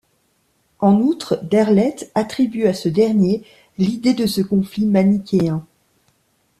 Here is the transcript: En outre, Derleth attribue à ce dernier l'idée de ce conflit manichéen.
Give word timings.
En 0.79 0.95
outre, 0.99 1.39
Derleth 1.43 2.09
attribue 2.15 2.65
à 2.65 2.73
ce 2.73 2.89
dernier 2.89 3.43
l'idée 3.77 4.15
de 4.15 4.25
ce 4.25 4.41
conflit 4.41 4.87
manichéen. 4.87 5.63